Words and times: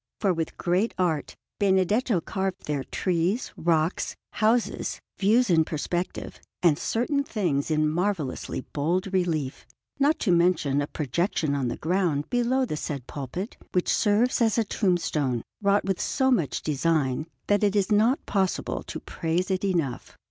For 0.19 0.33
with 0.33 0.57
great 0.57 0.95
art 0.97 1.35
Benedetto 1.59 2.21
carved 2.21 2.65
there 2.65 2.83
trees, 2.85 3.51
rocks, 3.55 4.15
houses, 4.31 4.99
views 5.19 5.47
in 5.51 5.63
perspective, 5.63 6.39
and 6.63 6.79
certain 6.79 7.23
things 7.23 7.69
in 7.69 7.87
marvellously 7.87 8.61
bold 8.73 9.13
relief; 9.13 9.67
not 9.99 10.17
to 10.21 10.31
mention 10.31 10.81
a 10.81 10.87
projection 10.87 11.53
on 11.53 11.67
the 11.67 11.77
ground 11.77 12.27
below 12.31 12.65
the 12.65 12.77
said 12.77 13.05
pulpit, 13.05 13.57
which 13.73 13.93
serves 13.93 14.41
as 14.41 14.57
a 14.57 14.63
tombstone, 14.63 15.43
wrought 15.61 15.85
with 15.85 16.01
so 16.01 16.31
much 16.31 16.63
design 16.63 17.27
that 17.45 17.63
it 17.63 17.75
is 17.75 17.91
not 17.91 18.25
possible 18.25 18.81
to 18.81 18.99
praise 18.99 19.51
it 19.51 19.63
enough. 19.63 20.17